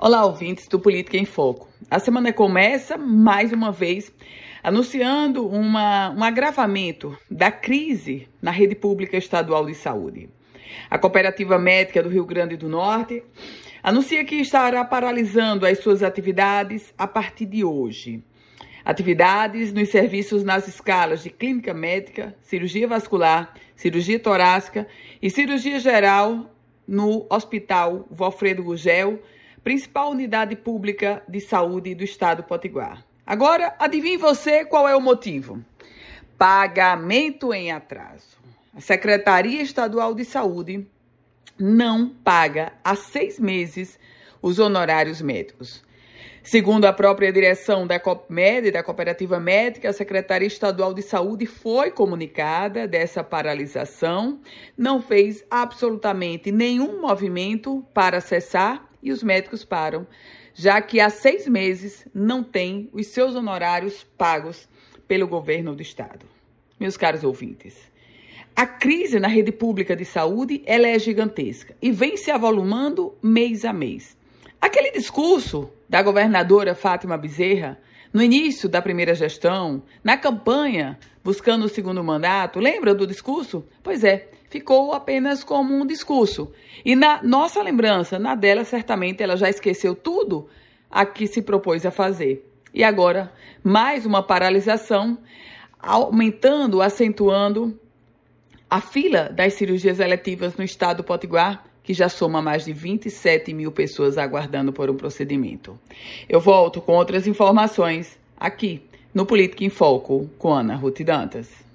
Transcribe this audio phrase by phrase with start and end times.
[0.00, 1.68] Olá, ouvintes do Política em Foco.
[1.90, 4.12] A semana começa, mais uma vez,
[4.62, 10.30] anunciando uma, um agravamento da crise na rede pública estadual de saúde.
[10.88, 13.24] A Cooperativa Médica do Rio Grande do Norte
[13.82, 18.22] anuncia que estará paralisando as suas atividades a partir de hoje.
[18.84, 24.86] Atividades nos serviços nas escalas de clínica médica, cirurgia vascular, cirurgia torácica
[25.20, 26.54] e cirurgia geral
[26.86, 29.18] no Hospital Valfredo Gugel
[29.62, 33.04] principal unidade pública de saúde do estado Potiguar.
[33.26, 35.62] Agora, adivinhe você qual é o motivo?
[36.38, 38.38] Pagamento em atraso.
[38.74, 40.86] A Secretaria Estadual de Saúde
[41.58, 43.98] não paga há seis meses
[44.40, 45.82] os honorários médicos.
[46.42, 51.90] Segundo a própria direção da COPMED, da Cooperativa Médica, a Secretaria Estadual de Saúde foi
[51.90, 54.40] comunicada dessa paralisação,
[54.74, 60.06] não fez absolutamente nenhum movimento para cessar e os médicos param,
[60.54, 64.68] já que há seis meses não têm os seus honorários pagos
[65.06, 66.26] pelo governo do estado.
[66.78, 67.76] Meus caros ouvintes,
[68.54, 73.64] a crise na rede pública de saúde ela é gigantesca e vem se avolumando mês
[73.64, 74.16] a mês.
[74.60, 77.78] Aquele discurso da governadora Fátima Bezerra
[78.12, 83.64] no início da primeira gestão, na campanha buscando o segundo mandato, lembra do discurso?
[83.82, 86.50] Pois é, ficou apenas como um discurso.
[86.84, 90.48] E na nossa lembrança, na dela, certamente ela já esqueceu tudo
[90.90, 92.50] a que se propôs a fazer.
[92.72, 95.18] E agora, mais uma paralisação,
[95.78, 97.78] aumentando, acentuando
[98.70, 103.54] a fila das cirurgias eletivas no estado do Potiguar, que já soma mais de 27
[103.54, 105.80] mil pessoas aguardando por um procedimento.
[106.28, 108.82] Eu volto com outras informações aqui
[109.14, 111.67] no Política em Foco com Ana Ruth Dantas.